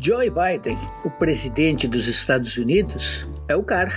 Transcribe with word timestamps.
Joe 0.00 0.30
Biden, 0.30 0.78
o 1.04 1.10
presidente 1.10 1.88
dos 1.88 2.06
Estados 2.06 2.56
Unidos, 2.56 3.26
é 3.48 3.56
o 3.56 3.64
cara. 3.64 3.90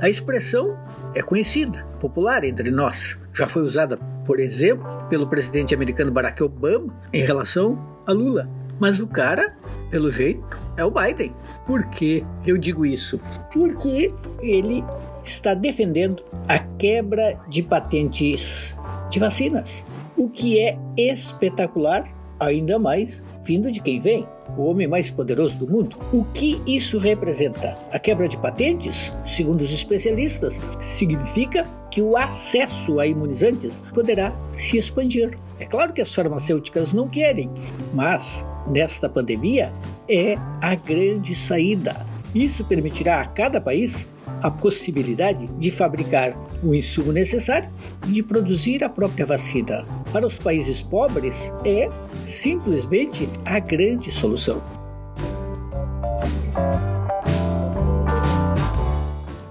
A 0.00 0.08
expressão 0.08 0.78
é 1.16 1.22
conhecida, 1.22 1.84
popular 1.98 2.44
entre 2.44 2.70
nós. 2.70 3.20
Já 3.34 3.48
foi 3.48 3.62
usada, 3.62 3.96
por 4.24 4.38
exemplo, 4.38 4.86
pelo 5.08 5.26
presidente 5.26 5.74
americano 5.74 6.12
Barack 6.12 6.40
Obama 6.44 6.94
em 7.12 7.24
relação 7.24 7.76
a 8.06 8.12
Lula. 8.12 8.48
Mas 8.78 9.00
o 9.00 9.08
cara, 9.08 9.52
pelo 9.90 10.12
jeito, 10.12 10.46
é 10.76 10.84
o 10.84 10.92
Biden. 10.92 11.34
Por 11.66 11.90
que 11.90 12.24
eu 12.46 12.56
digo 12.56 12.86
isso? 12.86 13.20
Porque 13.52 14.14
ele 14.40 14.84
está 15.24 15.54
defendendo 15.54 16.22
a 16.46 16.60
quebra 16.60 17.36
de 17.48 17.64
patentes 17.64 18.76
de 19.10 19.18
vacinas 19.18 19.84
o 20.16 20.28
que 20.28 20.58
é 20.60 20.78
espetacular, 20.96 22.08
ainda 22.40 22.78
mais 22.78 23.22
vindo 23.44 23.70
de 23.70 23.80
quem 23.80 24.00
vem, 24.00 24.26
o 24.56 24.64
homem 24.64 24.88
mais 24.88 25.10
poderoso 25.10 25.56
do 25.58 25.70
mundo. 25.70 25.96
O 26.12 26.24
que 26.24 26.60
isso 26.66 26.98
representa? 26.98 27.78
A 27.92 27.98
quebra 27.98 28.28
de 28.28 28.36
patentes, 28.36 29.12
segundo 29.24 29.62
os 29.62 29.72
especialistas, 29.72 30.60
significa 30.80 31.64
que 31.90 32.02
o 32.02 32.16
acesso 32.16 32.98
a 32.98 33.06
imunizantes 33.06 33.82
poderá 33.94 34.36
se 34.56 34.76
expandir. 34.76 35.38
É 35.60 35.64
claro 35.64 35.92
que 35.92 36.02
as 36.02 36.12
farmacêuticas 36.12 36.92
não 36.92 37.08
querem, 37.08 37.48
mas 37.94 38.44
nesta 38.66 39.08
pandemia 39.08 39.72
é 40.10 40.36
a 40.60 40.74
grande 40.74 41.34
saída. 41.34 42.04
Isso 42.34 42.64
permitirá 42.64 43.20
a 43.20 43.26
cada 43.26 43.60
país 43.60 44.08
a 44.42 44.50
possibilidade 44.50 45.46
de 45.58 45.70
fabricar 45.70 46.36
o 46.62 46.74
insumo 46.74 47.12
necessário 47.12 47.68
e 48.06 48.12
de 48.12 48.22
produzir 48.22 48.82
a 48.84 48.88
própria 48.88 49.26
vacina. 49.26 49.84
Para 50.12 50.26
os 50.26 50.38
países 50.38 50.82
pobres, 50.82 51.52
é 51.64 51.88
simplesmente 52.24 53.28
a 53.44 53.58
grande 53.58 54.10
solução. 54.10 54.62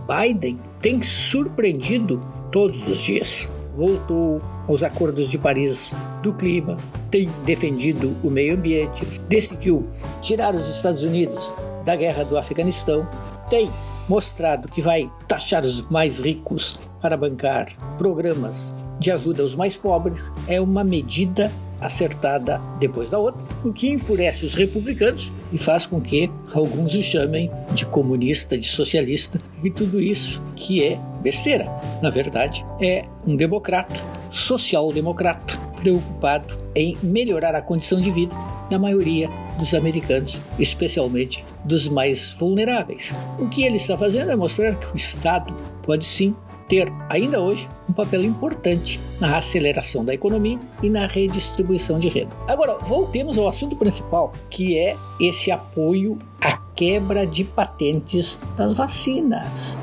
Biden 0.08 0.60
tem 0.82 1.02
surpreendido 1.02 2.22
todos 2.52 2.88
os 2.88 3.00
dias. 3.00 3.50
Voltou 3.76 4.42
aos 4.68 4.84
acordos 4.84 5.30
de 5.30 5.38
Paris 5.38 5.94
do 6.24 6.34
clima, 6.34 6.78
tem 7.12 7.30
defendido 7.44 8.16
o 8.24 8.30
meio 8.30 8.56
ambiente, 8.56 9.06
decidiu 9.28 9.86
tirar 10.22 10.56
os 10.56 10.70
Estados 10.70 11.04
Unidos 11.04 11.54
da 11.84 11.96
guerra 11.96 12.24
do 12.24 12.38
Afeganistão, 12.38 13.08
tem 13.50 13.70
mostrado 14.08 14.68
que 14.68 14.82
vai 14.82 15.12
taxar 15.28 15.66
os 15.66 15.82
mais 15.90 16.20
ricos 16.20 16.80
para 17.02 17.18
bancar 17.18 17.68
programas 17.98 18.76
de 19.00 19.12
ajuda 19.12 19.44
aos 19.44 19.56
mais 19.56 19.76
pobres, 19.76 20.32
é 20.48 20.60
uma 20.60 20.84
medida 20.84 21.52
acertada 21.82 22.62
depois 22.80 23.10
da 23.10 23.20
outra, 23.20 23.46
o 23.64 23.74
que 23.74 23.90
enfurece 23.90 24.46
os 24.46 24.54
republicanos 24.54 25.32
e 25.52 25.58
faz 25.58 25.86
com 25.86 26.00
que 26.00 26.32
alguns 26.54 26.96
o 26.96 27.04
chamem 27.04 27.52
de 27.74 27.86
comunista, 27.86 28.58
de 28.58 28.66
socialista 28.66 29.40
e 29.64 29.70
tudo 29.70 30.02
isso 30.02 30.42
que 30.56 30.84
é 30.84 30.98
besteira. 31.22 31.66
Na 32.02 32.10
verdade, 32.10 32.66
é 32.82 33.06
um 33.28 33.36
democrata, 33.36 34.00
social-democrata, 34.32 35.58
preocupado 35.76 36.58
em 36.74 36.98
melhorar 37.04 37.54
a 37.56 37.62
condição 37.62 38.00
de 38.00 38.10
vida 38.10 38.36
da 38.70 38.80
maioria 38.80 39.30
dos 39.58 39.74
americanos, 39.74 40.40
especialmente 40.60 41.44
dos 41.64 41.88
mais 41.88 42.34
vulneráveis. 42.34 43.14
O 43.40 43.48
que 43.48 43.64
ele 43.64 43.78
está 43.78 43.98
fazendo 43.98 44.32
é 44.32 44.36
mostrar 44.36 44.76
que 44.76 44.88
o 44.88 44.96
Estado 44.96 45.54
pode 45.84 46.06
sim 46.06 46.36
ter, 46.68 46.92
ainda 47.10 47.40
hoje, 47.40 47.68
um 47.88 47.94
papel 47.94 48.24
importante 48.24 49.00
na 49.20 49.38
aceleração 49.38 50.04
da 50.04 50.14
economia 50.14 50.60
e 50.82 50.90
na 50.90 51.08
redistribuição 51.08 52.00
de 52.00 52.10
renda. 52.10 52.36
Agora, 52.48 52.78
voltemos 52.80 53.38
ao 53.38 53.48
assunto 53.48 53.76
principal, 53.76 54.34
que 54.50 54.78
é 54.78 54.96
esse 55.20 55.52
apoio 55.52 56.18
à 56.42 56.58
quebra 56.76 57.26
de 57.26 57.44
patentes 57.44 58.40
das 58.58 58.76
vacinas. 58.76 59.80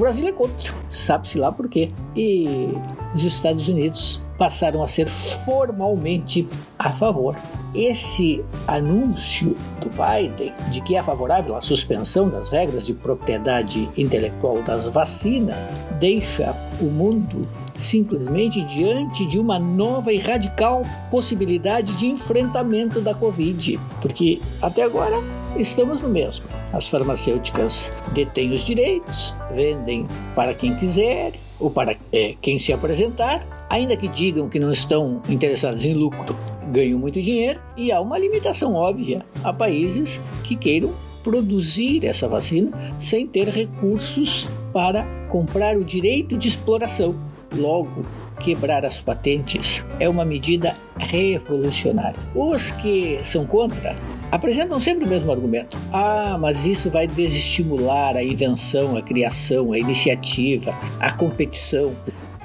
Brasil 0.00 0.26
é 0.26 0.32
contra, 0.32 0.72
sabe-se 0.90 1.38
lá 1.38 1.52
por 1.52 1.68
quê. 1.68 1.92
E 2.16 2.72
os 3.14 3.22
Estados 3.22 3.68
Unidos 3.68 4.20
passaram 4.38 4.82
a 4.82 4.88
ser 4.88 5.06
formalmente 5.06 6.48
a 6.78 6.94
favor. 6.94 7.36
Esse 7.74 8.42
anúncio 8.66 9.54
do 9.82 9.90
Biden 9.90 10.54
de 10.70 10.80
que 10.80 10.96
é 10.96 11.02
favorável 11.02 11.54
à 11.54 11.60
suspensão 11.60 12.30
das 12.30 12.48
regras 12.48 12.86
de 12.86 12.94
propriedade 12.94 13.90
intelectual 13.98 14.62
das 14.62 14.88
vacinas 14.88 15.70
deixa 16.00 16.56
o 16.80 16.86
mundo 16.86 17.46
simplesmente 17.76 18.64
diante 18.64 19.26
de 19.26 19.38
uma 19.38 19.58
nova 19.58 20.10
e 20.10 20.18
radical 20.18 20.82
possibilidade 21.10 21.94
de 21.96 22.06
enfrentamento 22.06 23.02
da 23.02 23.14
Covid, 23.14 23.78
porque 24.00 24.40
até 24.62 24.82
agora 24.82 25.22
estamos 25.56 26.00
no 26.00 26.08
mesmo. 26.08 26.46
As 26.72 26.88
farmacêuticas 26.88 27.92
detêm 28.12 28.52
os 28.52 28.64
direitos, 28.64 29.34
vendem 29.54 30.06
para 30.34 30.54
quem 30.54 30.74
quiser 30.76 31.32
ou 31.58 31.70
para 31.70 31.96
é, 32.12 32.34
quem 32.40 32.58
se 32.58 32.72
apresentar, 32.72 33.66
ainda 33.68 33.96
que 33.96 34.08
digam 34.08 34.48
que 34.48 34.58
não 34.58 34.72
estão 34.72 35.20
interessados 35.28 35.84
em 35.84 35.94
lucro, 35.94 36.36
ganham 36.72 36.98
muito 36.98 37.20
dinheiro 37.20 37.60
e 37.76 37.92
há 37.92 38.00
uma 38.00 38.18
limitação 38.18 38.74
óbvia 38.74 39.24
a 39.44 39.52
países 39.52 40.20
que 40.44 40.56
queiram 40.56 40.92
produzir 41.22 42.06
essa 42.06 42.26
vacina 42.28 42.70
sem 42.98 43.26
ter 43.26 43.48
recursos 43.48 44.48
para 44.72 45.04
comprar 45.28 45.76
o 45.76 45.84
direito 45.84 46.36
de 46.36 46.48
exploração. 46.48 47.14
Logo, 47.54 48.02
quebrar 48.40 48.84
as 48.84 49.00
patentes 49.00 49.86
é 50.00 50.08
uma 50.08 50.24
medida 50.24 50.76
revolucionária. 50.98 52.18
Os 52.34 52.70
que 52.72 53.20
são 53.22 53.46
contra 53.46 53.94
apresentam 54.32 54.80
sempre 54.80 55.04
o 55.04 55.08
mesmo 55.08 55.30
argumento. 55.30 55.76
Ah, 55.92 56.36
mas 56.40 56.66
isso 56.66 56.90
vai 56.90 57.06
desestimular 57.06 58.16
a 58.16 58.22
invenção, 58.22 58.96
a 58.96 59.02
criação, 59.02 59.72
a 59.72 59.78
iniciativa, 59.78 60.74
a 60.98 61.12
competição. 61.12 61.94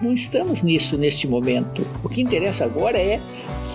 Não 0.01 0.13
estamos 0.13 0.61
nisso 0.61 0.97
neste 0.97 1.27
momento. 1.27 1.85
O 2.03 2.09
que 2.09 2.21
interessa 2.21 2.65
agora 2.65 2.97
é 2.97 3.19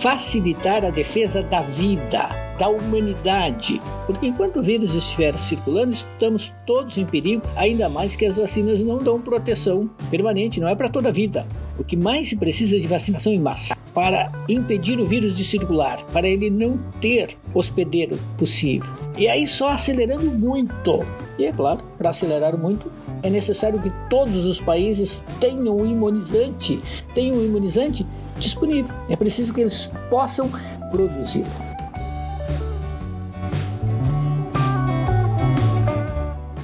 facilitar 0.00 0.84
a 0.84 0.90
defesa 0.90 1.42
da 1.42 1.62
vida, 1.62 2.28
da 2.60 2.68
humanidade. 2.68 3.80
Porque 4.06 4.26
enquanto 4.26 4.58
o 4.58 4.62
vírus 4.62 4.94
estiver 4.94 5.36
circulando, 5.38 5.92
estamos 5.92 6.52
todos 6.66 6.98
em 6.98 7.06
perigo, 7.06 7.42
ainda 7.56 7.88
mais 7.88 8.14
que 8.14 8.26
as 8.26 8.36
vacinas 8.36 8.82
não 8.82 8.98
dão 8.98 9.18
proteção 9.18 9.88
permanente, 10.10 10.60
não 10.60 10.68
é 10.68 10.74
para 10.74 10.90
toda 10.90 11.08
a 11.08 11.12
vida. 11.12 11.46
O 11.78 11.82
que 11.82 11.96
mais 11.96 12.28
se 12.28 12.36
precisa 12.36 12.76
é 12.76 12.78
de 12.78 12.86
vacinação 12.86 13.32
em 13.32 13.40
massa 13.40 13.74
para 13.94 14.30
impedir 14.46 15.00
o 15.00 15.06
vírus 15.06 15.38
de 15.38 15.44
circular, 15.44 16.04
para 16.12 16.28
ele 16.28 16.50
não 16.50 16.78
ter 17.00 17.36
hospedeiro 17.54 18.18
possível. 18.36 18.90
E 19.16 19.26
aí 19.26 19.46
só 19.46 19.70
acelerando 19.70 20.30
muito. 20.30 21.04
E 21.38 21.46
é 21.46 21.52
claro, 21.52 21.82
para 21.96 22.10
acelerar 22.10 22.58
muito, 22.58 22.92
é 23.22 23.30
necessário 23.30 23.80
que 23.80 23.90
todos 24.10 24.44
os 24.44 24.60
países 24.60 25.24
tenham 25.40 25.78
um 25.78 25.86
imunizante, 25.86 26.78
tenham 27.14 27.36
um 27.36 27.44
imunizante 27.44 28.06
disponível. 28.38 28.94
É 29.08 29.16
preciso 29.16 29.54
que 29.54 29.62
eles 29.62 29.90
possam 30.10 30.50
produzir. 30.90 31.44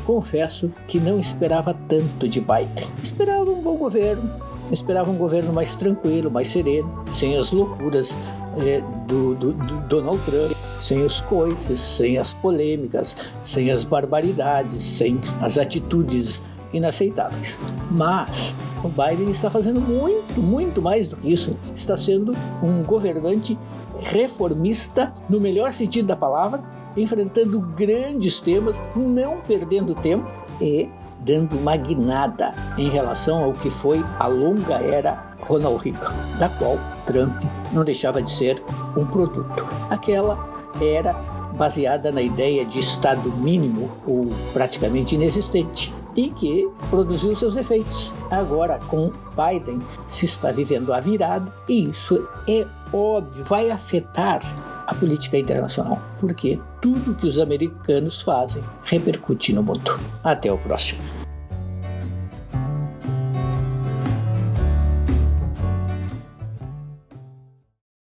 Confesso 0.06 0.72
que 0.87 1.00
não 1.00 1.19
esperava 1.19 1.75
tanto 1.89 2.28
de 2.28 2.41
Biden. 2.41 2.89
Esperava 3.03 3.50
um 3.50 3.61
bom 3.61 3.77
governo, 3.77 4.31
esperava 4.71 5.11
um 5.11 5.17
governo 5.17 5.53
mais 5.53 5.75
tranquilo, 5.75 6.31
mais 6.31 6.49
sereno, 6.49 7.05
sem 7.12 7.37
as 7.37 7.50
loucuras 7.50 8.16
é, 8.56 8.81
do, 9.09 9.34
do, 9.34 9.53
do 9.53 9.81
Donald 9.89 10.21
Trump, 10.25 10.53
sem 10.78 11.05
os 11.05 11.21
coices, 11.22 11.81
sem 11.81 12.19
as 12.19 12.33
polêmicas, 12.33 13.16
sem 13.42 13.71
as 13.71 13.83
barbaridades, 13.83 14.81
sem 14.81 15.21
as 15.41 15.59
atitudes 15.59 16.42
inaceitáveis. 16.72 17.59
Mas 17.91 18.54
o 18.84 18.89
Biden 18.89 19.31
está 19.31 19.51
fazendo 19.51 19.81
muito, 19.81 20.41
muito 20.41 20.81
mais 20.81 21.09
do 21.09 21.16
que 21.16 21.33
isso. 21.33 21.57
Está 21.75 21.97
sendo 21.97 22.33
um 22.63 22.83
governante 22.84 23.59
reformista, 24.01 25.13
no 25.28 25.41
melhor 25.41 25.72
sentido 25.72 26.07
da 26.07 26.16
palavra, 26.16 26.63
enfrentando 26.97 27.60
grandes 27.60 28.41
temas, 28.41 28.83
não 28.95 29.41
perdendo 29.41 29.95
tempo 29.95 30.27
e 30.60 30.89
dando 31.21 31.57
uma 31.59 31.77
guinada 31.77 32.54
em 32.78 32.89
relação 32.89 33.43
ao 33.43 33.53
que 33.53 33.71
foi 33.71 34.03
a 34.19 34.27
longa 34.27 34.75
era 34.75 35.34
Ronald 35.41 35.83
Reagan, 35.83 36.13
da 36.39 36.48
qual 36.48 36.78
Trump 37.04 37.43
não 37.72 37.84
deixava 37.84 38.22
de 38.22 38.31
ser 38.31 38.63
um 38.97 39.04
produto. 39.04 39.66
Aquela 39.91 40.39
era 40.81 41.13
baseada 41.57 42.13
na 42.13 42.21
ideia 42.21 42.65
de 42.65 42.78
Estado 42.78 43.31
mínimo 43.33 43.91
ou 44.07 44.28
praticamente 44.53 45.15
inexistente 45.15 45.95
e 46.15 46.31
que 46.31 46.69
produziu 46.91 47.37
seus 47.37 47.57
efeitos. 47.57 48.13
Agora, 48.31 48.78
com 48.89 49.10
Biden, 49.34 49.81
se 50.09 50.25
está 50.25 50.51
vivendo 50.51 50.93
a 50.93 51.01
virada 51.01 51.53
e 51.69 51.89
isso 51.89 52.27
é 52.48 52.66
óbvio, 52.93 53.45
vai 53.45 53.71
afetar 53.71 54.41
a 54.86 54.94
política 54.94 55.36
internacional, 55.36 56.00
porque 56.21 56.60
tudo 56.80 57.15
que 57.15 57.27
os 57.27 57.38
americanos 57.38 58.22
fazem 58.22 58.62
repercute 58.84 59.53
no 59.53 59.62
mundo. 59.62 59.98
Até 60.22 60.53
o 60.53 60.59
próximo. 60.59 61.26